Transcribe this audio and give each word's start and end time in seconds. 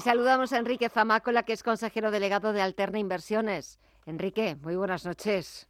Y 0.00 0.02
saludamos 0.02 0.50
a 0.54 0.58
Enrique 0.58 0.88
Zamácola, 0.88 1.42
que 1.42 1.52
es 1.52 1.62
consejero 1.62 2.10
delegado 2.10 2.54
de 2.54 2.62
Alterna 2.62 2.98
Inversiones. 2.98 3.78
Enrique, 4.06 4.56
muy 4.62 4.74
buenas 4.74 5.04
noches. 5.04 5.68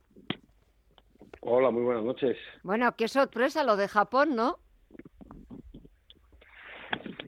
Hola, 1.40 1.72
muy 1.72 1.82
buenas 1.82 2.04
noches. 2.04 2.36
Bueno, 2.62 2.94
qué 2.94 3.08
sorpresa 3.08 3.64
lo 3.64 3.74
de 3.74 3.88
Japón, 3.88 4.36
¿no? 4.36 4.60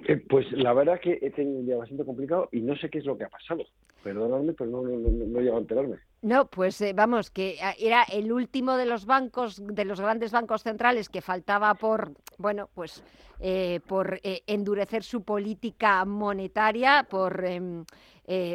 Eh, 0.08 0.16
pues 0.16 0.50
la 0.52 0.72
verdad 0.72 1.00
que 1.00 1.18
he 1.22 1.30
tenido 1.30 1.60
un 1.60 1.66
día 1.66 1.76
bastante 1.76 2.04
complicado 2.04 2.48
y 2.50 2.60
no 2.60 2.76
sé 2.76 2.90
qué 2.90 2.98
es 2.98 3.04
lo 3.04 3.16
que 3.16 3.24
ha 3.24 3.28
pasado. 3.28 3.64
Perdonadme, 4.02 4.52
pero 4.52 4.68
no, 4.70 4.82
no, 4.82 4.96
no, 4.96 5.38
he 5.38 5.42
llegado 5.42 5.58
a 5.58 5.60
enterarme. 5.60 5.96
No, 6.22 6.46
pues 6.46 6.80
eh, 6.80 6.92
vamos, 6.92 7.30
que 7.30 7.58
ah, 7.62 7.74
era 7.78 8.02
el 8.04 8.32
último 8.32 8.76
de 8.76 8.86
los 8.86 9.06
bancos, 9.06 9.62
de 9.64 9.84
los 9.84 10.00
grandes 10.00 10.32
bancos 10.32 10.64
centrales 10.64 11.08
que 11.08 11.20
faltaba 11.20 11.74
por, 11.74 12.12
bueno, 12.36 12.68
pues 12.74 13.04
eh, 13.38 13.80
por 13.86 14.20
endurecer 14.22 15.04
su 15.04 15.22
política 15.22 16.04
monetaria, 16.04 17.06
por 17.08 17.44
em, 17.44 17.84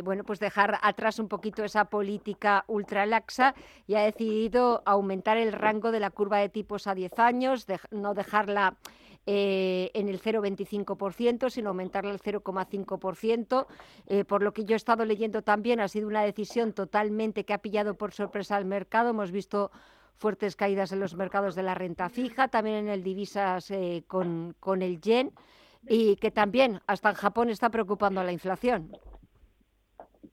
bueno, 0.03 0.23
pues 0.23 0.39
dejar 0.39 0.79
atrás 0.81 1.19
un 1.19 1.27
poquito 1.27 1.63
esa 1.63 1.85
política 1.85 2.65
ultralaxa 2.67 3.53
y 3.85 3.95
ha 3.95 4.01
decidido 4.01 4.81
aumentar 4.85 5.37
el 5.37 5.53
rango 5.53 5.91
de 5.91 5.99
la 5.99 6.09
curva 6.09 6.39
de 6.39 6.49
tipos 6.49 6.87
a 6.87 6.95
10 6.95 7.19
años, 7.19 7.67
no 7.91 8.13
dejarla 8.13 8.75
eh, 9.29 9.91
en 9.93 10.07
el 10.07 10.21
0,25%, 10.21 11.49
sino 11.49 11.69
aumentarla 11.69 12.11
al 12.11 12.21
0,5%. 12.21 13.67
Eh, 14.07 14.23
por 14.23 14.41
lo 14.41 14.53
que 14.53 14.63
yo 14.63 14.73
he 14.73 14.77
estado 14.77 15.03
leyendo 15.03 15.41
también, 15.41 15.81
ha 15.81 15.89
sido 15.89 16.07
una 16.07 16.23
decisión 16.23 16.71
totalmente 16.71 17.43
que 17.43 17.53
ha 17.53 17.57
pillado 17.57 17.95
por 17.95 18.13
sorpresa 18.13 18.55
al 18.55 18.63
mercado. 18.63 19.09
Hemos 19.09 19.31
visto 19.31 19.69
fuertes 20.15 20.55
caídas 20.55 20.93
en 20.93 21.01
los 21.01 21.13
mercados 21.15 21.55
de 21.55 21.63
la 21.63 21.75
renta 21.75 22.07
fija, 22.07 22.47
también 22.47 22.77
en 22.77 22.87
el 22.87 23.03
divisas 23.03 23.69
eh, 23.69 24.05
con, 24.07 24.55
con 24.61 24.81
el 24.81 25.01
yen, 25.01 25.33
y 25.85 26.15
que 26.15 26.31
también 26.31 26.79
hasta 26.87 27.09
en 27.09 27.15
Japón 27.15 27.49
está 27.49 27.69
preocupando 27.69 28.23
la 28.23 28.31
inflación. 28.31 28.93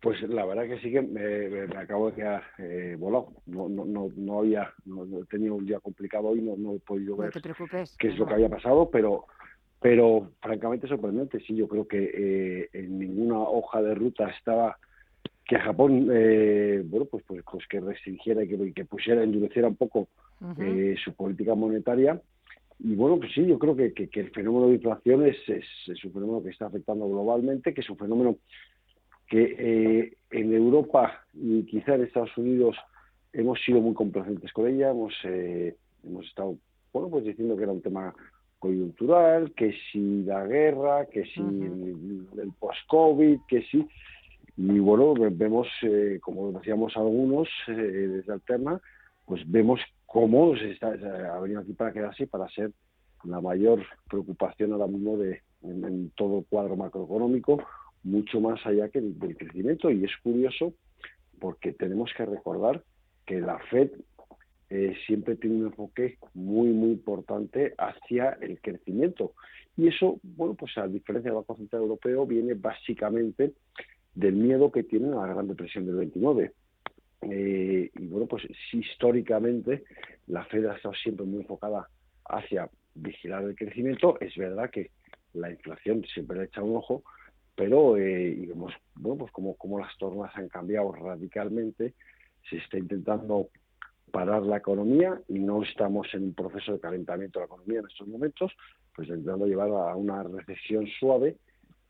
Pues 0.05 0.21
la 0.29 0.45
verdad 0.45 0.67
que 0.67 0.79
sí 0.81 0.93
que 0.93 1.01
me, 1.01 1.63
acabo 1.79 2.11
de 2.11 2.17
quedar 2.17 2.43
eh, 2.59 2.95
volado. 2.99 3.33
No, 3.47 3.71
no, 3.71 3.87
no, 3.87 4.09
no 4.15 4.39
había, 4.41 4.71
no, 4.85 5.05
he 5.23 5.25
tenido 5.25 5.55
un 5.55 5.65
día 5.65 5.81
complicado 5.81 6.29
hoy, 6.29 6.43
no, 6.43 6.57
no 6.59 6.75
he 6.75 6.79
podido 6.81 7.17
ver 7.17 7.33
qué 7.99 8.09
es 8.09 8.19
lo 8.19 8.27
que 8.27 8.35
había 8.35 8.51
pasado, 8.51 8.91
pero 8.91 9.25
pero 9.81 10.33
francamente 10.43 10.89
sorprendente. 10.89 11.41
Sí, 11.41 11.57
yo 11.57 11.69
creo 11.69 11.89
que 11.89 12.11
eh, 12.15 12.69
en 12.75 12.99
ninguna 12.99 13.39
hoja 13.39 13.81
de 13.81 13.95
ruta 13.95 14.29
estaba 14.29 14.77
que 15.47 15.59
Japón, 15.59 16.09
eh, 16.13 16.83
bueno, 16.85 17.07
pues, 17.07 17.25
pues, 17.27 17.43
pues 17.51 17.67
que 17.67 17.81
restringiera 17.81 18.45
y 18.45 18.49
que, 18.49 18.73
que 18.75 18.85
pusiera, 18.85 19.23
endureciera 19.23 19.69
un 19.69 19.77
poco 19.77 20.09
eh, 20.59 20.97
su 21.03 21.15
política 21.15 21.55
monetaria. 21.55 22.21
Y 22.79 22.95
bueno, 22.95 23.19
pues 23.19 23.33
sí, 23.35 23.47
yo 23.47 23.59
creo 23.59 23.75
que, 23.75 23.93
que, 23.93 24.21
el 24.21 24.31
fenómeno 24.33 24.69
de 24.69 24.75
inflación 24.75 25.27
es, 25.27 25.37
es, 25.49 25.65
es, 25.87 26.05
un 26.05 26.13
fenómeno 26.13 26.43
que 26.43 26.51
está 26.51 26.67
afectando 26.67 27.09
globalmente, 27.09 27.73
que 27.73 27.81
es 27.81 27.89
un 27.89 27.97
fenómeno 27.97 28.37
que 29.35 29.57
eh, 29.59 30.17
en 30.31 30.55
Europa 30.55 31.27
y 31.33 31.65
quizá 31.65 31.97
en 31.97 32.05
Estados 32.05 32.39
Unidos 32.39 32.77
hemos 33.33 33.59
sido 33.65 33.81
muy 33.81 33.93
complacientes 33.93 34.53
con 34.53 34.69
ella, 34.69 34.91
hemos, 34.91 35.13
eh, 35.25 35.75
hemos 36.05 36.25
estado 36.25 36.57
bueno, 36.93 37.09
pues 37.09 37.25
diciendo 37.25 37.57
que 37.57 37.65
era 37.65 37.73
un 37.73 37.83
tema 37.83 38.15
coyuntural, 38.61 39.53
que 39.55 39.75
si 39.91 40.23
la 40.23 40.47
guerra, 40.47 41.07
que 41.07 41.25
si 41.25 41.41
el, 41.41 42.53
post-COVID, 42.61 43.41
que 43.49 43.63
sí. 43.63 43.85
Y 44.57 44.79
bueno, 44.79 45.15
vemos, 45.33 45.67
eh, 45.83 46.21
como 46.23 46.53
decíamos 46.53 46.97
algunos 46.97 47.49
desde 47.67 48.33
Alterna, 48.33 48.81
pues 49.27 49.43
vemos 49.51 49.81
cómo 50.07 50.57
se 50.57 50.71
está, 50.71 50.91
ha 50.91 51.41
venido 51.41 51.61
aquí 51.61 51.73
para 51.73 51.93
quedarse 51.93 52.29
para 52.29 52.49
ser 52.51 52.71
la 53.25 53.41
mayor 53.41 53.83
preocupación 54.09 54.73
ahora 54.73 54.87
mismo 54.87 55.17
de, 55.17 55.43
en 55.65 56.11
todo 56.11 56.39
el 56.39 56.45
cuadro 56.45 56.77
macroeconómico, 56.77 57.61
mucho 58.05 58.41
más 58.41 58.65
allá 58.67 58.89
que 58.89 59.01
del 59.01 59.37
crecimiento. 59.37 59.91
Y 59.91 60.05
es 60.05 60.13
curioso 60.23 60.75
porque 61.41 61.73
tenemos 61.73 62.11
que 62.17 62.25
recordar 62.25 62.83
que 63.27 63.41
la 63.41 63.59
Fed 63.71 63.91
eh, 64.71 64.95
siempre 65.07 65.37
tiene 65.37 65.57
un 65.57 65.67
enfoque 65.67 66.19
muy, 66.35 66.69
muy 66.69 66.91
importante 66.93 67.75
hacia 67.79 68.31
el 68.41 68.61
crecimiento. 68.61 69.33
Y 69.77 69.89
eso, 69.89 70.19
bueno, 70.23 70.55
pues 70.55 70.77
a 70.79 70.87
diferencia 70.87 71.31
del 71.31 71.37
Banco 71.37 71.57
Central 71.57 71.83
Europeo, 71.83 72.27
viene 72.27 72.55
básicamente 72.55 73.53
del 74.15 74.35
miedo 74.35 74.71
que 74.71 74.85
tienen 74.85 75.15
a 75.15 75.27
la 75.27 75.35
Gran 75.35 75.49
Depresión 75.49 75.87
del 75.87 75.97
29. 75.97 76.53
Eh, 77.23 77.91
y 77.95 78.07
bueno, 78.07 78.27
pues 78.27 78.45
históricamente 78.73 79.85
la 80.27 80.45
Fed 80.45 80.67
ha 80.67 80.77
estado 80.77 80.95
siempre 80.95 81.27
muy 81.27 81.41
enfocada 81.41 81.89
hacia 82.27 82.69
vigilar 82.95 83.45
el 83.45 83.57
crecimiento. 83.57 84.19
Es 84.21 84.37
verdad 84.37 84.71
que 84.71 84.91
la 85.35 85.51
inflación 85.51 86.05
siempre 86.13 86.39
le 86.39 86.45
echa 86.45 86.63
un 86.63 86.77
ojo, 86.77 87.03
pero 87.55 87.97
eh, 87.97 88.37
y 88.37 88.47
vemos 88.47 88.73
bueno, 88.97 89.19
pues 89.19 89.33
como, 89.33 89.79
las 89.79 89.97
tornas 89.99 90.35
han 90.37 90.49
cambiado 90.49 90.93
radicalmente, 90.93 91.95
se 92.49 92.57
está 92.57 92.79
intentando 92.79 93.49
parar 94.11 94.43
la 94.43 94.59
economía 94.59 95.21
y 95.29 95.41
no 95.41 95.63
estamos 95.63 96.07
en 96.15 96.25
un 96.25 96.35
proceso 96.35 96.73
de 96.73 96.81
calentamiento 96.81 97.39
de 97.39 97.45
la 97.45 97.47
economía 97.47 97.81
en 97.81 97.87
estos 97.87 98.07
momentos, 98.07 98.53
pues 98.95 99.09
intentando 99.09 99.47
llevar 99.47 99.71
a 99.71 99.97
una 99.97 100.23
recesión 100.23 100.87
suave, 100.99 101.37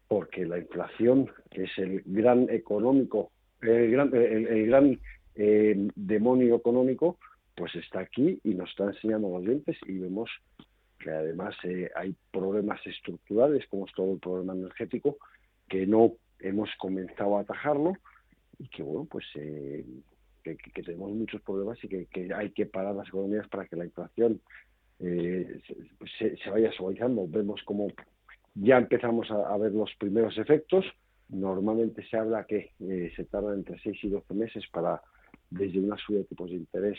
porque 0.08 0.46
la 0.46 0.58
inflación, 0.58 1.30
que 1.50 1.64
es 1.64 1.78
el 1.78 2.02
gran 2.06 2.48
económico, 2.50 3.30
el 3.60 3.90
gran, 3.90 4.14
el, 4.14 4.66
gran 4.66 4.98
eh, 5.34 5.88
demonio 5.94 6.56
económico, 6.56 7.18
pues 7.54 7.74
está 7.76 8.00
aquí 8.00 8.40
y 8.42 8.54
nos 8.54 8.70
está 8.70 8.84
enseñando 8.84 9.28
los 9.28 9.44
dientes 9.44 9.76
y 9.86 9.98
vemos 9.98 10.30
que 10.98 11.10
además 11.10 11.54
eh, 11.64 11.90
hay 11.94 12.14
problemas 12.32 12.80
estructurales, 12.86 13.66
como 13.68 13.86
es 13.86 13.92
todo 13.92 14.14
el 14.14 14.18
problema 14.18 14.54
energético, 14.54 15.18
que 15.68 15.86
no 15.86 16.12
hemos 16.40 16.70
comenzado 16.78 17.36
a 17.36 17.40
atajarlo 17.40 17.94
y 18.58 18.68
que 18.68 18.82
bueno 18.82 19.06
pues 19.10 19.24
eh, 19.36 19.84
que, 20.42 20.82
tenemos 20.82 21.10
muchos 21.12 21.40
problemas 21.42 21.82
y 21.82 21.88
que, 21.88 22.34
hay 22.34 22.50
que 22.50 22.66
parar 22.66 22.94
las 22.94 23.08
economías 23.08 23.48
para 23.48 23.66
que 23.66 23.76
la 23.76 23.86
inflación 23.86 24.40
eh, 25.00 25.60
se, 26.18 26.36
se, 26.36 26.50
vaya 26.50 26.70
suavizando. 26.72 27.26
Vemos 27.26 27.62
como 27.64 27.88
ya 28.54 28.78
empezamos 28.78 29.30
a, 29.30 29.56
ver 29.56 29.72
los 29.72 29.90
primeros 29.98 30.36
efectos. 30.38 30.84
Normalmente 31.28 32.06
se 32.08 32.16
habla 32.16 32.44
que 32.44 32.72
eh, 32.80 33.12
se 33.16 33.24
tarda 33.24 33.54
entre 33.54 33.78
6 33.80 34.04
y 34.04 34.08
12 34.08 34.34
meses 34.34 34.64
para 34.70 35.00
desde 35.50 35.78
una 35.78 35.96
subida 35.96 36.20
de 36.20 36.26
tipos 36.26 36.50
de 36.50 36.56
interés 36.56 36.98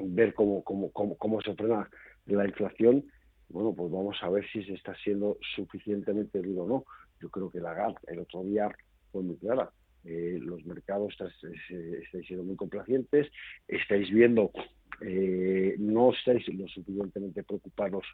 ver 0.00 0.32
cómo, 0.34 0.62
cómo, 0.62 0.90
cómo, 0.92 1.16
cómo 1.16 1.40
se 1.42 1.54
frena 1.54 1.88
la 2.26 2.46
inflación. 2.46 3.04
Bueno, 3.48 3.72
pues 3.74 3.90
vamos 3.90 4.16
a 4.22 4.28
ver 4.28 4.46
si 4.50 4.62
se 4.64 4.74
está 4.74 4.94
siendo 4.96 5.38
suficientemente 5.54 6.40
duro 6.40 6.62
o 6.62 6.68
no. 6.68 6.84
Yo 7.20 7.28
creo 7.30 7.50
que 7.50 7.60
la 7.60 7.74
GAP 7.74 7.96
el 8.08 8.20
otro 8.20 8.42
día 8.44 8.70
fue 9.12 9.22
muy 9.22 9.36
clara. 9.36 9.70
Eh, 10.04 10.38
los 10.40 10.64
mercados 10.64 11.12
estáis 11.12 12.26
siendo 12.26 12.44
muy 12.44 12.56
complacientes, 12.56 13.30
estáis 13.66 14.10
viendo, 14.10 14.52
eh, 15.00 15.74
no 15.78 16.12
estáis 16.12 16.46
lo 16.48 16.66
suficientemente 16.68 17.42
preocupados 17.42 18.04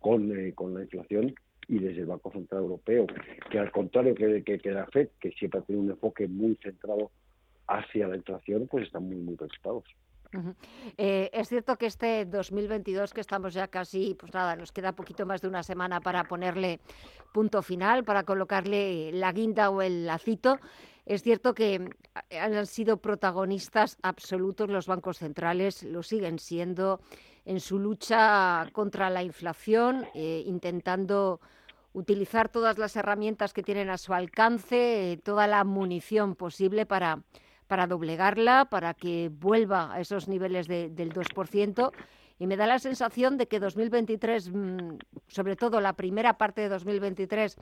con, 0.00 0.36
eh, 0.36 0.52
con 0.54 0.74
la 0.74 0.82
inflación 0.82 1.34
y 1.68 1.78
desde 1.78 2.00
el 2.00 2.06
Banco 2.06 2.32
Central 2.32 2.62
Europeo, 2.62 3.06
que 3.50 3.58
al 3.58 3.70
contrario 3.70 4.14
que, 4.14 4.42
que, 4.42 4.58
que 4.58 4.70
la 4.70 4.86
FED, 4.86 5.10
que 5.20 5.30
siempre 5.32 5.60
tiene 5.62 5.82
un 5.82 5.90
enfoque 5.90 6.26
muy 6.26 6.56
centrado 6.62 7.10
hacia 7.66 8.08
la 8.08 8.16
inflación, 8.16 8.66
pues 8.66 8.86
están 8.86 9.04
muy, 9.04 9.16
muy 9.16 9.36
preocupados. 9.36 9.84
Eh, 10.96 11.30
es 11.32 11.48
cierto 11.48 11.76
que 11.76 11.86
este 11.86 12.24
2022, 12.26 13.14
que 13.14 13.20
estamos 13.20 13.54
ya 13.54 13.68
casi, 13.68 14.14
pues 14.14 14.32
nada, 14.34 14.56
nos 14.56 14.72
queda 14.72 14.92
poquito 14.92 15.24
más 15.26 15.40
de 15.40 15.48
una 15.48 15.62
semana 15.62 16.00
para 16.00 16.24
ponerle 16.24 16.80
punto 17.32 17.62
final, 17.62 18.04
para 18.04 18.24
colocarle 18.24 19.12
la 19.12 19.32
guinda 19.32 19.70
o 19.70 19.80
el 19.82 20.06
lacito. 20.06 20.58
Es 21.06 21.22
cierto 21.22 21.54
que 21.54 21.88
han 22.38 22.66
sido 22.66 22.98
protagonistas 22.98 23.96
absolutos 24.02 24.68
los 24.68 24.86
bancos 24.86 25.18
centrales, 25.18 25.82
lo 25.82 26.02
siguen 26.02 26.38
siendo 26.38 27.00
en 27.46 27.60
su 27.60 27.78
lucha 27.78 28.66
contra 28.72 29.08
la 29.08 29.22
inflación, 29.22 30.06
eh, 30.14 30.42
intentando 30.44 31.40
utilizar 31.94 32.50
todas 32.50 32.76
las 32.76 32.94
herramientas 32.96 33.54
que 33.54 33.62
tienen 33.62 33.88
a 33.88 33.96
su 33.96 34.12
alcance, 34.12 35.12
eh, 35.12 35.16
toda 35.16 35.46
la 35.46 35.64
munición 35.64 36.34
posible 36.34 36.84
para 36.84 37.22
para 37.68 37.86
doblegarla, 37.86 38.64
para 38.64 38.94
que 38.94 39.30
vuelva 39.32 39.94
a 39.94 40.00
esos 40.00 40.26
niveles 40.26 40.66
del 40.66 41.12
2%. 41.12 41.92
Y 42.40 42.46
me 42.46 42.56
da 42.56 42.66
la 42.66 42.78
sensación 42.78 43.36
de 43.36 43.46
que 43.46 43.60
2023, 43.60 44.50
mm, 44.50 44.98
sobre 45.28 45.56
todo 45.56 45.80
la 45.80 45.92
primera 45.92 46.38
parte 46.38 46.62
de 46.62 46.68
2023, 46.68 47.56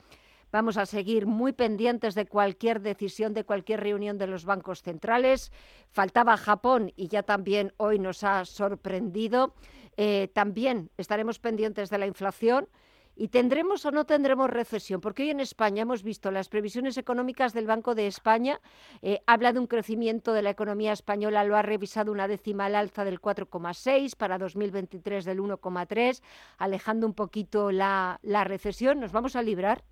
vamos 0.53 0.77
a 0.77 0.87
seguir 0.87 1.27
muy 1.27 1.53
pendientes 1.53 2.15
de 2.15 2.27
cualquier 2.27 2.81
decisión, 2.81 3.35
de 3.35 3.45
cualquier 3.45 3.81
reunión 3.81 4.17
de 4.17 4.27
los 4.27 4.45
bancos 4.45 4.83
centrales. 4.83 5.51
Faltaba 5.91 6.37
Japón 6.37 6.93
y 6.97 7.09
ya 7.09 7.23
también 7.23 7.73
hoy 7.79 7.99
nos 7.99 8.23
ha 8.23 8.45
sorprendido. 8.45 9.55
Eh, 9.97 10.29
también 10.35 10.91
estaremos 10.99 11.39
pendientes 11.39 11.91
de 11.91 11.99
la 11.99 12.07
inflación 12.07 12.69
¿Y 13.19 13.29
tendremos 13.29 13.87
o 13.87 13.91
no 13.91 14.05
tendremos 14.05 14.51
recesión? 14.51 15.01
Porque 15.01 15.23
hoy 15.23 15.31
en 15.31 15.41
España 15.41 15.83
hemos 15.83 16.03
visto 16.03 16.31
las 16.31 16.51
previsiones 16.51 16.99
económicas 16.99 17.55
del 17.55 17.67
Banco 17.67 17.95
de 17.95 18.07
España, 18.07 18.61
eh, 19.01 19.21
habla 19.27 19.55
de 19.55 19.59
un 19.59 19.67
crecimiento 19.67 20.35
de 20.35 20.43
la 20.43 20.51
economía 20.51 20.93
española, 20.93 21.43
lo 21.45 21.57
ha 21.57 21.63
revisado 21.63 22.13
una 22.13 22.29
décima 22.29 22.67
al 22.67 22.75
alza 22.75 23.07
del 23.07 23.19
4,6 23.19 24.17
para 24.17 24.37
2023 24.37 25.25
del 25.25 25.41
1,3, 25.41 26.23
alejando 26.59 27.07
un 27.07 27.15
poquito 27.15 27.73
la, 27.73 28.21
recesión. 28.45 29.01
¿Nos 29.01 29.13
vamos 29.13 29.35
a 29.35 29.43
librar? 29.43 29.83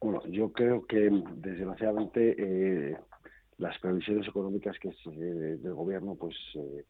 Bueno, 0.00 0.20
yo 0.26 0.52
creo 0.52 0.84
que 0.84 1.10
desgraciadamente 1.36 2.34
eh, 2.38 2.98
las 3.58 3.78
previsiones 3.78 4.26
económicas 4.26 4.76
que 4.80 4.90
del 5.06 5.74
gobierno, 5.74 6.16
pues 6.16 6.34
eh, 6.56 6.84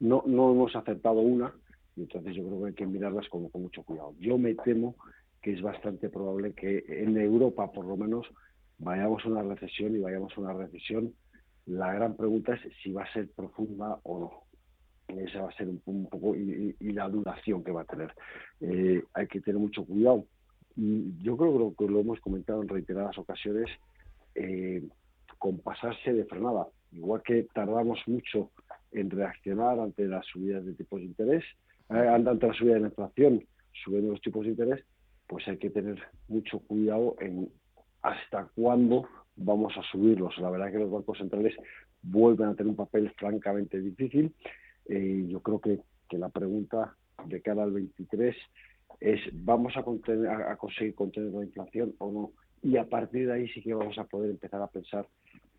no, 0.00 0.22
no 0.26 0.52
hemos 0.52 0.76
aceptado 0.76 1.20
una, 1.20 1.54
y 1.96 2.02
entonces 2.02 2.34
yo 2.34 2.46
creo 2.46 2.60
que 2.60 2.66
hay 2.68 2.74
que 2.74 2.86
mirarlas 2.86 3.28
con, 3.28 3.48
mucho 3.54 3.82
cuidado. 3.82 4.14
Yo 4.20 4.36
me 4.36 4.54
temo 4.54 4.96
que 5.42 5.54
es 5.54 5.62
bastante 5.62 6.10
probable 6.10 6.52
que 6.52 6.84
en 6.88 7.16
Europa, 7.16 7.72
por 7.72 7.86
lo 7.86 7.96
menos, 7.96 8.26
vayamos 8.78 9.24
a 9.24 9.28
una 9.28 9.42
recesión 9.42 9.96
y 9.96 10.00
vayamos 10.00 10.36
a 10.36 10.40
una 10.40 10.52
recesión. 10.52 11.14
La 11.64 11.92
gran 11.94 12.16
pregunta 12.16 12.54
es 12.54 12.60
si 12.82 12.92
va 12.92 13.04
a 13.04 13.12
ser 13.12 13.28
profunda 13.30 13.98
o 14.02 14.18
no. 14.20 15.18
Esa 15.20 15.42
va 15.42 15.48
a 15.48 15.56
ser 15.56 15.68
un, 15.68 16.06
poco 16.06 16.34
y, 16.34 16.74
la 16.80 17.08
duración 17.08 17.64
que 17.64 17.72
va 17.72 17.82
a 17.82 17.86
tener. 17.86 18.12
Eh, 18.60 19.02
hay 19.14 19.26
que 19.28 19.40
tener 19.40 19.58
mucho 19.58 19.84
cuidado. 19.84 20.26
Y 20.76 21.14
yo 21.22 21.36
creo 21.36 21.74
que 21.78 21.86
lo 21.86 22.00
hemos 22.00 22.20
comentado 22.20 22.60
en 22.60 22.68
reiteradas 22.68 23.16
ocasiones, 23.16 23.70
eh, 24.34 24.82
con 25.38 25.58
pasarse 25.60 26.12
de 26.12 26.24
frenada. 26.26 26.66
Igual 26.92 27.22
que 27.22 27.46
tardamos 27.54 28.00
mucho 28.06 28.50
en 28.92 29.10
reaccionar 29.10 29.78
ante 29.80 30.06
las 30.06 30.26
subidas 30.26 30.64
de 30.64 30.74
tipos 30.74 31.00
de 31.00 31.06
interés, 31.06 31.44
ante 31.88 32.46
la 32.46 32.54
subida 32.54 32.74
de 32.74 32.80
la 32.80 32.88
inflación, 32.88 33.44
subiendo 33.84 34.12
los 34.12 34.20
tipos 34.20 34.44
de 34.44 34.50
interés, 34.50 34.84
pues 35.26 35.46
hay 35.48 35.58
que 35.58 35.70
tener 35.70 36.02
mucho 36.28 36.60
cuidado 36.60 37.16
en 37.20 37.50
hasta 38.02 38.48
cuándo 38.54 39.08
vamos 39.36 39.76
a 39.76 39.82
subirlos. 39.90 40.38
La 40.38 40.50
verdad 40.50 40.70
que 40.70 40.78
los 40.78 40.90
bancos 40.90 41.18
centrales 41.18 41.54
vuelven 42.02 42.48
a 42.48 42.54
tener 42.54 42.70
un 42.70 42.76
papel 42.76 43.10
francamente 43.16 43.80
difícil. 43.80 44.32
Eh, 44.88 45.24
yo 45.28 45.40
creo 45.40 45.60
que, 45.60 45.80
que, 46.08 46.18
la 46.18 46.28
pregunta 46.28 46.94
de 47.26 47.40
cara 47.42 47.64
al 47.64 47.72
23 47.72 48.36
es, 49.00 49.20
¿vamos 49.32 49.76
a, 49.76 49.82
contener, 49.82 50.28
a, 50.28 50.56
conseguir 50.56 50.94
contener 50.94 51.32
la 51.32 51.44
inflación 51.44 51.94
o 51.98 52.12
no? 52.12 52.30
Y 52.62 52.76
a 52.76 52.88
partir 52.88 53.26
de 53.26 53.34
ahí 53.34 53.48
sí 53.48 53.60
que 53.62 53.74
vamos 53.74 53.98
a 53.98 54.04
poder 54.04 54.30
empezar 54.30 54.62
a 54.62 54.68
pensar 54.68 55.06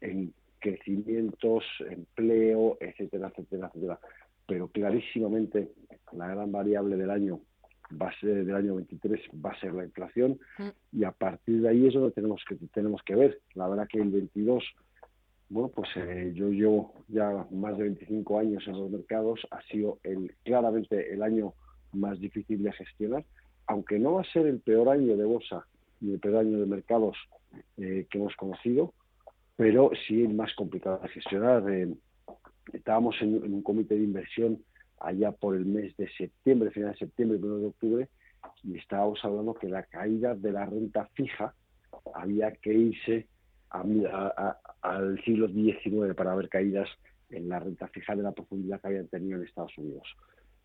en 0.02 0.34
crecimientos, 0.60 1.64
empleo, 1.90 2.78
etcétera, 2.80 3.30
etcétera, 3.30 3.68
etcétera. 3.68 4.00
Pero 4.48 4.70
clarísimamente 4.70 5.70
la 6.14 6.28
gran 6.28 6.52
variable 6.52 6.96
del 6.96 7.10
año 7.10 7.42
va 7.90 8.10
a 8.10 8.20
ser 8.20 8.46
del 8.46 8.56
año 8.56 8.76
23 8.76 9.20
va 9.46 9.52
a 9.52 9.60
ser 9.60 9.74
la 9.74 9.86
inflación 9.86 10.40
mm. 10.58 11.00
y 11.00 11.04
a 11.04 11.12
partir 11.12 11.62
de 11.62 11.70
ahí 11.70 11.88
es 11.88 11.94
donde 11.94 12.12
tenemos 12.12 12.44
que 12.48 12.56
tenemos 12.74 13.02
que 13.04 13.16
ver 13.16 13.42
la 13.54 13.68
verdad 13.68 13.88
que 13.88 14.00
el 14.00 14.10
22 14.10 14.64
bueno 15.50 15.70
pues 15.70 15.90
eh, 15.96 16.32
yo 16.36 16.50
llevo 16.50 16.94
ya 17.08 17.48
más 17.52 17.78
de 17.78 17.84
25 17.84 18.40
años 18.40 18.64
en 18.68 18.74
los 18.74 18.90
mercados 18.90 19.48
ha 19.52 19.62
sido 19.64 20.00
el 20.04 20.36
claramente 20.44 21.14
el 21.14 21.24
año 21.24 21.54
más 21.94 22.20
difícil 22.20 22.62
de 22.62 22.74
gestionar 22.74 23.24
aunque 23.68 24.00
no 24.00 24.14
va 24.14 24.22
a 24.22 24.32
ser 24.32 24.48
el 24.48 24.60
peor 24.60 24.90
año 24.90 25.16
de 25.16 25.26
bolsa 25.26 25.66
ni 26.02 26.14
el 26.14 26.20
peor 26.20 26.38
año 26.38 26.60
de 26.60 26.66
mercados 26.66 27.18
eh, 27.78 28.06
que 28.10 28.18
hemos 28.18 28.36
conocido 28.36 28.94
pero 29.56 29.92
sí 30.08 30.24
el 30.24 30.34
más 30.34 30.54
complicado 30.56 31.00
de 31.00 31.10
gestionar 31.10 31.64
eh, 31.72 31.94
estábamos 32.74 33.16
en, 33.22 33.46
en 33.46 33.54
un 33.54 33.62
comité 33.62 33.96
de 33.96 34.04
inversión 34.04 34.62
allá 35.00 35.32
por 35.32 35.56
el 35.56 35.66
mes 35.66 35.96
de 35.98 36.10
septiembre, 36.10 36.72
final 36.72 36.92
de 36.92 36.98
septiembre, 36.98 37.38
primero 37.38 37.60
de 37.60 37.68
octubre, 37.68 38.10
y 38.64 38.78
estábamos 38.78 39.24
hablando 39.24 39.54
que 39.54 39.68
la 39.68 39.84
caída 39.84 40.36
de 40.36 40.52
la 40.52 40.66
renta 40.66 41.08
fija 41.14 41.54
había 42.14 42.52
que 42.52 42.74
irse 42.74 43.28
al 43.70 45.24
siglo 45.24 45.48
XIX 45.48 46.16
para 46.16 46.36
ver 46.36 46.50
caídas 46.50 46.90
en 47.30 47.50
la 47.50 47.60
renta 47.60 47.88
fija 47.88 48.16
de 48.16 48.24
la 48.24 48.32
profundidad 48.32 48.80
que 48.82 48.88
habían 48.88 49.08
tenido 49.08 49.38
en 49.38 49.46
Estados 49.46 49.78
Unidos. 49.78 50.08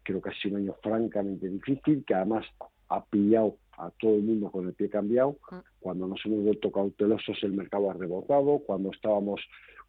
Creo 0.05 0.21
que 0.21 0.31
ha 0.31 0.35
sido 0.35 0.57
un 0.57 0.63
año 0.63 0.75
francamente 0.83 1.49
difícil, 1.49 2.05
que 2.05 2.15
además 2.15 2.47
ha 2.89 3.05
pillado 3.05 3.57
a 3.83 3.91
todo 3.91 4.15
el 4.15 4.23
mundo 4.23 4.51
con 4.51 4.67
el 4.67 4.75
pie 4.75 4.89
cambiado. 4.89 5.37
Ah. 5.51 5.63
Cuando 5.81 6.07
nos 6.07 6.21
hemos 6.25 6.45
vuelto 6.45 6.71
cautelosos, 6.71 7.39
el 7.43 7.53
mercado 7.53 7.91
ha 7.91 7.95
rebotado. 7.95 8.61
Cuando 8.61 8.91
estábamos 8.93 9.41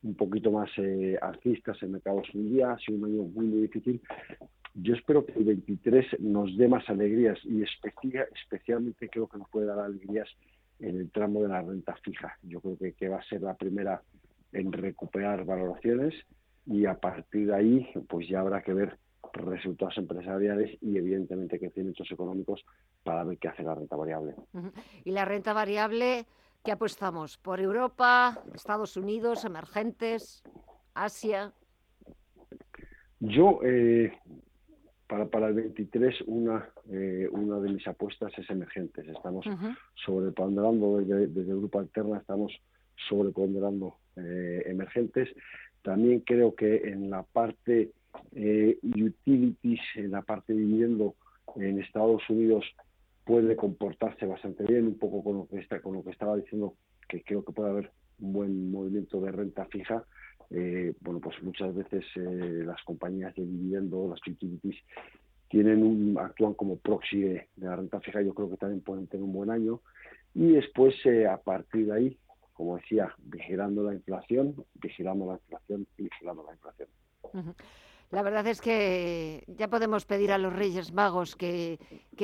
un 0.01 0.15
poquito 0.15 0.51
más 0.51 0.69
eh, 0.77 1.17
alcistas, 1.21 1.81
el 1.81 1.89
mercado 1.89 2.21
día 2.33 2.71
Ha 2.71 2.79
sido 2.79 2.97
un 2.97 3.05
año 3.05 3.23
muy, 3.23 3.45
muy 3.45 3.61
difícil. 3.61 4.01
Yo 4.73 4.95
espero 4.95 5.25
que 5.25 5.33
el 5.33 5.45
23 5.45 6.19
nos 6.19 6.57
dé 6.57 6.67
más 6.67 6.89
alegrías 6.89 7.37
y 7.43 7.61
especialmente 7.61 9.07
creo 9.07 9.27
que 9.27 9.37
nos 9.37 9.49
puede 9.49 9.67
dar 9.67 9.79
alegrías 9.79 10.27
en 10.79 10.97
el 10.97 11.11
tramo 11.11 11.43
de 11.43 11.49
la 11.49 11.61
renta 11.61 11.95
fija. 12.03 12.37
Yo 12.41 12.59
creo 12.59 12.77
que, 12.77 12.93
que 12.93 13.07
va 13.07 13.17
a 13.17 13.23
ser 13.23 13.41
la 13.41 13.53
primera 13.53 14.01
en 14.51 14.71
recuperar 14.71 15.45
valoraciones 15.45 16.13
y 16.65 16.85
a 16.85 16.95
partir 16.95 17.47
de 17.47 17.55
ahí 17.55 17.89
pues 18.07 18.27
ya 18.27 18.39
habrá 18.39 18.61
que 18.61 18.73
ver 18.73 18.97
resultados 19.33 19.97
empresariales 19.97 20.77
y 20.81 20.97
evidentemente 20.97 21.59
crecimientos 21.59 22.09
económicos 22.11 22.63
para 23.03 23.23
ver 23.23 23.37
qué 23.37 23.47
hace 23.47 23.63
la 23.63 23.75
renta 23.75 23.95
variable. 23.95 24.35
Y 25.03 25.11
la 25.11 25.25
renta 25.25 25.53
variable, 25.53 26.25
¿qué 26.63 26.71
apostamos? 26.71 27.37
¿Por 27.37 27.59
Europa, 27.59 28.43
Estados 28.53 28.95
Unidos, 28.95 29.43
emergentes, 29.43 30.43
Asia? 30.93 31.51
Yo, 33.19 33.59
eh, 33.63 34.13
para, 35.07 35.27
para 35.27 35.47
el 35.47 35.53
23, 35.55 36.21
una, 36.27 36.69
eh, 36.91 37.27
una 37.31 37.59
de 37.59 37.69
mis 37.69 37.87
apuestas 37.87 38.31
es 38.37 38.49
emergentes. 38.49 39.07
Estamos 39.07 39.45
sobreponderando 40.05 40.99
desde, 40.99 41.27
desde 41.27 41.51
Europa 41.51 41.79
Alterna, 41.79 42.17
estamos 42.17 42.51
sobreponderando 43.09 43.97
eh, 44.15 44.63
emergentes. 44.65 45.29
También 45.81 46.19
creo 46.21 46.53
que 46.55 46.77
en 46.89 47.09
la 47.09 47.23
parte 47.23 47.91
eh, 48.33 48.77
utilities 48.83 49.81
en 49.95 50.11
la 50.11 50.21
parte 50.21 50.53
de 50.53 50.59
dividendo 50.59 51.15
en 51.55 51.79
Estados 51.79 52.21
Unidos 52.29 52.65
puede 53.25 53.55
comportarse 53.55 54.25
bastante 54.25 54.63
bien, 54.65 54.87
un 54.87 54.97
poco 54.97 55.23
con 55.23 55.37
lo 55.37 55.47
que 55.47 55.59
está, 55.59 55.81
con 55.81 55.93
lo 55.93 56.03
que 56.03 56.11
estaba 56.11 56.35
diciendo, 56.35 56.75
que 57.07 57.23
creo 57.23 57.43
que 57.43 57.53
puede 57.53 57.69
haber 57.69 57.91
un 58.19 58.33
buen 58.33 58.71
movimiento 58.71 59.21
de 59.21 59.31
renta 59.31 59.65
fija. 59.65 60.03
Eh, 60.49 60.93
bueno, 61.01 61.19
pues 61.19 61.41
muchas 61.41 61.73
veces 61.73 62.03
eh, 62.15 62.63
las 62.65 62.81
compañías 62.83 63.33
de 63.35 63.45
dividendo, 63.45 64.07
las 64.09 64.19
utilities, 64.27 64.75
tienen 65.49 65.83
un, 65.83 66.17
actúan 66.19 66.53
como 66.53 66.77
proxy 66.77 67.21
de, 67.21 67.47
la 67.57 67.75
renta 67.75 67.99
fija. 68.01 68.21
Yo 68.21 68.33
creo 68.33 68.49
que 68.49 68.57
también 68.57 68.81
pueden 68.81 69.07
tener 69.07 69.23
un 69.23 69.33
buen 69.33 69.49
año. 69.49 69.81
Y 70.33 70.53
después, 70.53 70.95
eh, 71.05 71.27
a 71.27 71.37
partir 71.37 71.87
de 71.87 71.93
ahí, 71.93 72.17
como 72.53 72.77
decía, 72.77 73.13
vigilando 73.19 73.83
la 73.83 73.93
inflación, 73.93 74.55
vigilando 74.75 75.27
la 75.27 75.33
inflación 75.33 75.87
y 75.97 76.03
vigilando 76.03 76.43
la 76.45 76.53
inflación. 76.53 76.89
La 78.13 78.21
verdad 78.21 78.45
es 78.45 78.61
que 78.61 79.43
ya 79.47 79.69
podemos 79.69 80.05
pedir 80.05 80.31
a 80.31 80.37
los 80.37 80.53
Reyes 80.53 80.93
Magos 80.93 81.35
que, 81.35 81.79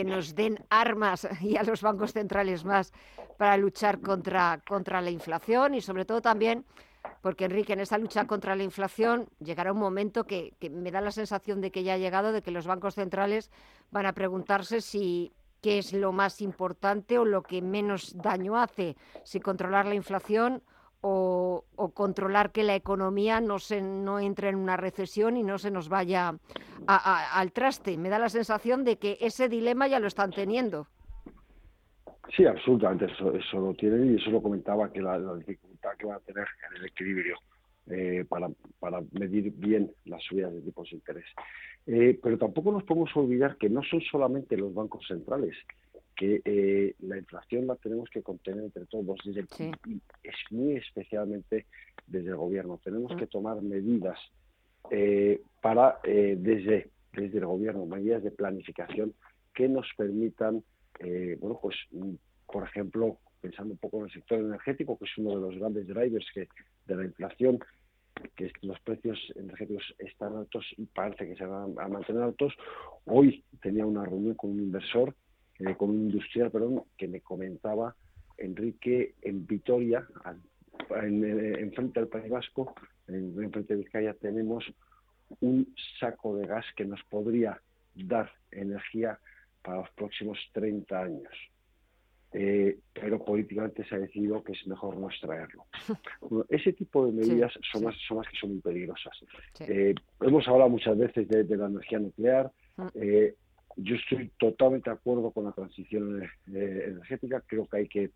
nos 0.06 0.36
den 0.36 0.64
armas 0.70 1.28
y 1.42 1.58
a 1.58 1.64
los 1.64 1.82
bancos 1.82 2.14
centrales 2.14 2.64
más 2.64 2.94
para 3.40 3.58
luchar 3.58 4.00
contra, 4.00 4.62
contra 4.68 5.02
la 5.02 5.10
inflación 5.10 5.74
y 5.74 5.82
sobre 5.82 6.06
todo 6.06 6.22
también 6.22 6.64
porque 7.22 7.46
Enrique, 7.46 7.74
en 7.74 7.80
esa 7.80 7.98
lucha 7.98 8.28
contra 8.28 8.56
la 8.56 8.62
inflación 8.62 9.30
llegará 9.40 9.72
un 9.72 9.80
momento 9.80 10.26
que, 10.26 10.54
que, 10.60 10.70
me 10.70 10.92
da 10.92 11.02
la 11.02 11.10
sensación 11.10 11.60
de 11.60 11.72
que 11.72 11.82
ya 11.82 11.96
ha 11.96 11.98
llegado, 11.98 12.34
de 12.34 12.44
que 12.44 12.52
los 12.52 12.68
bancos 12.68 12.94
centrales 12.94 13.50
van 13.90 14.06
a 14.06 14.14
preguntarse 14.14 14.82
si 14.82 15.34
qué 15.60 15.80
es 15.80 15.92
lo 15.94 16.12
más 16.12 16.40
importante 16.40 17.18
o 17.18 17.26
lo 17.26 17.42
que 17.42 17.64
menos 17.64 18.16
daño 18.16 18.58
hace, 18.58 18.96
si 19.24 19.40
controlar 19.40 19.88
la 19.88 19.96
inflación 19.96 20.62
o, 21.02 21.66
controlar 21.94 22.52
que 22.52 22.64
la 22.64 22.76
economía 22.76 23.42
no, 23.42 23.60
se, 23.60 23.82
no 23.82 24.20
entre 24.20 24.50
en 24.50 24.56
una 24.56 24.78
recesión 24.78 25.38
y 25.38 25.44
no 25.44 25.58
se 25.58 25.72
nos 25.72 25.90
vaya 25.90 26.36
al 26.88 27.52
traste. 27.52 27.98
Me 27.98 28.10
da 28.10 28.20
la 28.20 28.30
sensación 28.30 28.84
de 28.84 28.98
que 28.98 29.18
ese 29.22 29.50
dilema 29.50 29.88
ya 29.88 30.00
lo 30.00 30.08
están 30.08 30.32
teniendo. 30.32 30.88
Sí, 32.36 32.46
absolutamente, 32.46 33.06
eso, 33.06 33.60
lo 33.60 33.74
tienen 33.74 34.14
y 34.14 34.22
eso 34.22 34.30
lo 34.30 34.42
comentaba, 34.42 34.92
que 34.92 35.02
la, 35.02 35.18
dificultad 35.36 35.92
que 35.98 36.06
van 36.06 36.18
a 36.18 36.20
tener 36.20 36.46
en 36.70 36.78
el 36.78 36.86
equilibrio 36.86 37.38
eh, 37.90 38.24
para, 38.30 38.50
para 38.80 39.02
medir 39.12 39.52
bien 39.56 39.92
las 40.06 40.22
subidas 40.24 40.54
de 40.54 40.62
tipos 40.62 40.90
de 40.90 40.98
interés. 40.98 41.26
Eh, 41.88 42.20
pero 42.22 42.38
tampoco 42.38 42.72
nos 42.72 42.84
podemos 42.84 43.10
olvidar 43.16 43.58
que 43.58 43.70
no 43.70 43.82
son 43.84 44.02
solamente 44.02 44.56
los 44.58 44.74
bancos 44.74 45.08
centrales, 45.08 45.56
que 46.20 46.42
eh, 46.44 46.96
la 47.00 47.18
inflación 47.18 47.66
la 47.66 47.78
tenemos 47.78 48.10
que 48.10 48.22
contener 48.22 48.66
entre 48.66 48.86
todos, 48.88 49.18
desde 49.24 49.46
es 50.22 50.36
muy 50.52 50.76
especialmente 50.76 51.66
desde 52.08 52.32
el 52.32 52.36
gobierno. 52.36 52.78
Tenemos 52.84 53.16
que 53.16 53.24
mm. 53.24 53.30
tomar 53.30 53.62
medidas 53.62 54.20
eh, 54.92 55.42
para, 55.62 56.00
eh, 56.04 56.36
desde, 56.38 56.90
desde 57.14 57.38
el 57.38 57.46
gobierno, 57.46 57.86
medidas 57.86 58.22
de 58.22 58.32
planificación 58.32 59.14
que 59.54 59.70
nos 59.70 59.88
permitan, 59.96 60.62
bueno, 61.40 61.58
pues, 61.62 61.78
mm, 61.92 62.16
por 62.52 62.64
ejemplo, 62.64 63.18
pensando 63.40 63.72
un 63.72 63.78
poco 63.78 64.00
en 64.00 64.06
el 64.08 64.12
sector 64.12 64.40
energético, 64.40 64.98
que 64.98 65.06
es 65.06 65.18
uno 65.18 65.30
de 65.30 65.42
los 65.42 65.58
grandes 65.58 65.88
drivers 65.88 66.28
que, 66.34 66.50
de 66.86 66.96
la 66.98 67.06
inflación, 67.06 67.60
que 68.36 68.52
los 68.64 68.78
precios 68.82 69.18
energéticos 69.38 69.96
están 70.00 70.36
altos 70.36 70.66
y 70.76 70.86
parece 70.86 71.28
que 71.30 71.38
se 71.38 71.46
van 71.46 71.76
a 71.80 71.88
mantener 71.88 72.24
altos. 72.24 72.54
Hoy 73.06 73.42
tenía 73.62 73.86
una 73.86 74.04
reunión 74.04 74.36
con 74.36 74.50
un 74.50 74.60
inversor 74.60 75.16
eh, 75.60 75.76
con 75.76 75.90
un 75.90 76.10
industrial, 76.10 76.52
perdón, 76.52 76.84
que 76.98 77.08
me 77.08 77.22
comentaba 77.22 77.96
Enrique 78.38 79.16
en 79.22 79.46
Vitoria, 79.46 80.08
en, 81.02 81.24
en, 81.24 81.74
frente 81.74 82.00
al 82.00 82.08
País 82.08 82.30
Vasco, 82.30 82.74
en, 83.08 83.34
frente 83.52 83.76
de 83.76 83.84
Vizcaya, 83.84 84.14
tenemos 84.14 84.66
un 85.42 85.76
saco 86.00 86.38
de 86.38 86.48
gas 86.48 86.66
que 86.76 86.86
nos 86.86 87.04
podría 87.04 87.62
dar 87.96 88.32
energía 88.52 89.20
para 89.62 89.82
los 89.82 89.90
próximos 89.92 90.38
30 90.54 91.02
años. 91.02 91.34
eh, 92.32 92.78
pero 92.94 93.26
políticamente 93.26 93.84
se 93.86 93.96
ha 93.96 94.00
decidido 94.00 94.44
que 94.44 94.52
es 94.54 94.68
mejor 94.68 94.98
no 94.98 95.10
extraerlo. 95.10 95.66
ese 96.50 96.74
tipo 96.74 97.06
de 97.06 97.12
medidas 97.12 97.52
son, 97.72 97.84
Las, 97.84 97.96
son 98.08 98.18
las 98.18 98.28
que 98.28 98.38
son 98.38 98.52
muy 98.52 98.62
peligrosas. 98.62 99.18
Eh, 99.62 99.96
hemos 100.22 100.48
hablado 100.48 100.70
muchas 100.70 100.98
veces 100.98 101.28
de, 101.28 101.58
la 101.58 101.66
energía 101.66 102.00
nuclear. 102.00 102.52
Mm. 102.78 102.88
Eh, 102.94 103.36
yo 103.78 103.96
estoy 103.96 104.32
totalmente 104.38 104.90
de 104.90 104.96
acuerdo 104.96 105.32
con 105.32 105.46
la 105.46 105.52
transición 105.52 106.24
energética. 106.48 107.44
Creo 107.48 107.66
que 107.68 107.78
hay 107.78 107.88
que 107.88 108.12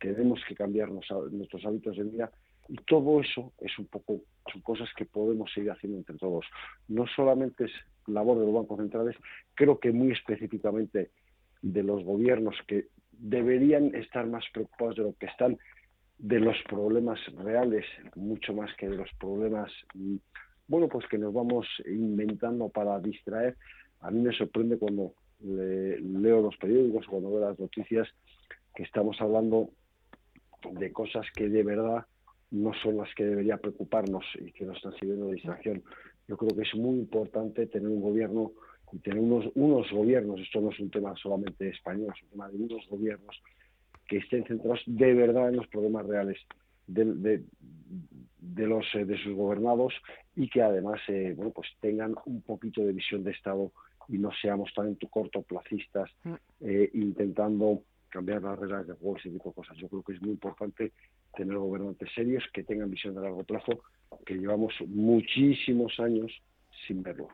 tenemos 0.00 0.40
que 0.48 0.54
cambiar 0.54 0.90
nuestros 0.90 1.64
hábitos 1.64 1.96
de 1.96 2.04
vida 2.04 2.30
y 2.68 2.76
todo 2.76 3.20
eso 3.20 3.52
es 3.58 3.78
un 3.78 3.86
poco 3.86 4.20
son 4.52 4.60
cosas 4.62 4.88
que 4.96 5.04
podemos 5.04 5.52
seguir 5.52 5.70
haciendo 5.70 5.98
entre 5.98 6.16
todos. 6.16 6.46
No 6.88 7.06
solamente 7.06 7.64
es 7.64 7.72
labor 8.06 8.38
de 8.38 8.46
los 8.46 8.54
bancos 8.54 8.78
centrales, 8.78 9.16
creo 9.54 9.78
que 9.78 9.92
muy 9.92 10.12
específicamente 10.12 11.10
de 11.62 11.82
los 11.82 12.04
gobiernos 12.04 12.56
que 12.66 12.88
deberían 13.12 13.94
estar 13.94 14.26
más 14.26 14.44
preocupados 14.52 14.96
de 14.96 15.02
lo 15.02 15.14
que 15.14 15.26
están 15.26 15.58
de 16.18 16.40
los 16.40 16.56
problemas 16.68 17.18
reales, 17.36 17.84
mucho 18.14 18.52
más 18.52 18.70
que 18.76 18.88
de 18.88 18.96
los 18.96 19.10
problemas, 19.18 19.72
mm, 19.94 20.16
bueno, 20.68 20.88
pues 20.88 21.06
que 21.08 21.18
nos 21.18 21.32
vamos 21.32 21.66
inventando 21.86 22.68
para 22.68 22.98
distraer. 23.00 23.56
A 24.04 24.10
mí 24.10 24.20
me 24.20 24.36
sorprende 24.36 24.76
cuando 24.78 25.14
leo 25.40 26.42
los 26.42 26.56
periódicos, 26.58 27.06
cuando 27.06 27.30
veo 27.30 27.40
las 27.40 27.58
noticias, 27.58 28.06
que 28.74 28.82
estamos 28.82 29.18
hablando 29.20 29.70
de 30.72 30.92
cosas 30.92 31.26
que 31.34 31.48
de 31.48 31.62
verdad 31.62 32.04
no 32.50 32.72
son 32.82 32.98
las 32.98 33.12
que 33.14 33.24
debería 33.24 33.56
preocuparnos 33.56 34.24
y 34.38 34.52
que 34.52 34.64
nos 34.64 34.76
están 34.76 34.94
sirviendo 34.94 35.26
de 35.26 35.34
distracción. 35.34 35.82
Yo 36.28 36.36
creo 36.36 36.54
que 36.54 36.62
es 36.62 36.74
muy 36.74 36.98
importante 36.98 37.66
tener 37.66 37.88
un 37.88 38.00
gobierno 38.00 38.52
y 38.92 38.98
tener 38.98 39.18
unos, 39.18 39.50
unos 39.54 39.90
gobiernos, 39.90 40.40
esto 40.40 40.60
no 40.60 40.70
es 40.70 40.78
un 40.78 40.90
tema 40.90 41.14
solamente 41.16 41.68
español, 41.68 42.12
es 42.14 42.22
un 42.24 42.28
tema 42.30 42.48
de 42.48 42.56
unos 42.56 42.86
gobiernos 42.88 43.42
que 44.06 44.18
estén 44.18 44.44
centrados 44.44 44.82
de 44.86 45.14
verdad 45.14 45.48
en 45.48 45.56
los 45.56 45.66
problemas 45.68 46.06
reales 46.06 46.38
de, 46.86 47.40
de, 48.38 48.66
los 48.66 48.84
eh, 48.94 49.04
de 49.04 49.16
sus 49.18 49.34
gobernados 49.34 49.94
y 50.36 50.48
que 50.48 50.60
además 50.62 51.00
eh, 51.08 51.32
bueno 51.34 51.52
pues 51.52 51.68
tengan 51.80 52.14
un 52.26 52.42
poquito 52.42 52.82
de 52.82 52.92
visión 52.92 53.24
de 53.24 53.30
estado 53.30 53.72
y 54.08 54.18
no 54.18 54.30
seamos 54.40 54.72
tan 54.74 54.94
cortoplacistas 55.10 56.10
mm. 56.24 56.34
eh, 56.60 56.90
intentando 56.94 57.82
cambiar 58.08 58.42
las 58.42 58.58
reglas 58.58 58.86
de 58.86 58.94
juego 58.94 59.16
ese 59.16 59.30
tipo 59.30 59.48
de 59.50 59.54
cosas 59.54 59.76
yo 59.76 59.88
creo 59.88 60.02
que 60.02 60.12
es 60.12 60.22
muy 60.22 60.30
importante 60.30 60.92
tener 61.36 61.56
gobernantes 61.56 62.08
serios 62.14 62.44
que 62.52 62.62
tengan 62.62 62.90
visión 62.90 63.14
de 63.14 63.22
largo 63.22 63.44
plazo 63.44 63.82
que 64.24 64.34
llevamos 64.34 64.72
muchísimos 64.86 65.98
años 65.98 66.32
sin 66.86 67.02
verlo 67.02 67.28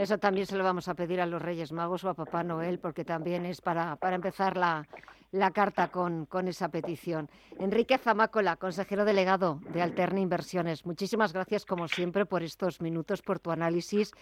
eso 0.00 0.16
también 0.16 0.46
se 0.46 0.56
lo 0.56 0.64
vamos 0.64 0.88
a 0.88 0.94
pedir 0.94 1.20
a 1.20 1.26
los 1.26 1.42
Reyes 1.42 1.72
Magos 1.72 2.04
o 2.04 2.08
a 2.08 2.14
Papá 2.14 2.42
Noel, 2.42 2.78
porque 2.78 3.04
también 3.04 3.44
es 3.44 3.60
para, 3.60 3.96
para 3.96 4.16
empezar 4.16 4.56
la, 4.56 4.88
la 5.30 5.50
carta 5.50 5.88
con, 5.88 6.24
con, 6.24 6.48
esa 6.48 6.70
petición. 6.70 7.28
Enrique 7.58 7.98
Zamácola, 7.98 8.56
consejero 8.56 9.04
delegado 9.04 9.60
de 9.74 9.82
Alterna 9.82 10.20
Inversiones, 10.20 10.86
muchísimas 10.86 11.34
gracias 11.34 11.66
como 11.66 11.86
siempre 11.86 12.24
por 12.24 12.42
estos 12.42 12.80
minutos, 12.80 13.20
por 13.20 13.40
tu 13.40 13.50
análisis. 13.50 14.12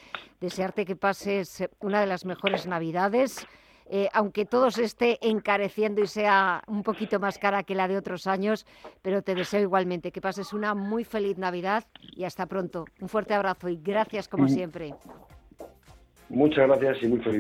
Desearte 0.40 0.85
que 0.85 0.97
pases 0.97 1.62
una 1.78 2.00
de 2.00 2.08
las 2.08 2.25
mejores 2.25 2.66
Navidades. 2.66 3.47
Eh, 3.90 4.08
aunque 4.12 4.47
todo 4.47 4.73
se 4.73 4.82
esté 4.82 5.18
encareciendo 5.23 6.02
y 6.02 6.08
sea 6.08 6.62
un 6.66 6.82
poquito 6.82 7.20
más 7.20 7.38
cara 7.38 7.62
que 7.62 7.76
la 7.76 7.87
de 7.87 7.97
otros 7.97 8.26
años, 8.26 8.66
pero 9.00 9.23
te 9.23 9.37
deseo 9.37 9.62
igualmente 9.62 10.11
que 10.11 10.20
pases 10.20 10.52
una 10.52 10.75
muy 10.75 11.04
feliz 11.04 11.38
Navidad 11.38 11.85
y 12.00 12.25
hasta 12.25 12.47
pronto. 12.47 12.85
Un 13.00 13.08
fuerte 13.08 13.32
abrazo 13.32 13.68
y 13.68 13.76
gracias 13.76 14.26
como 14.26 14.49
siempre. 14.49 14.92
Muchas 16.28 16.66
gracias 16.66 17.02
y 17.02 17.08
muy 17.08 17.20
feliz. 17.20 17.37